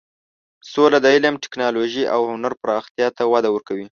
[0.71, 3.87] سوله د علم، ټکنالوژۍ او هنر پراختیا ته وده ورکوي.